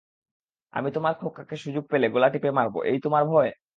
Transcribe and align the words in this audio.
আমি 0.73 0.89
তোমার 0.95 1.13
খোকাকে 1.21 1.55
সুযোগ 1.63 1.83
পেলে 1.91 2.07
গলা 2.09 2.27
টিপে 2.33 2.49
মারব, 2.57 2.75
এই 2.85 2.97
তোমার 3.05 3.23
ভয়? 3.25 3.51